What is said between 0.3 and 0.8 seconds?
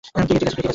ঠিক আছিস?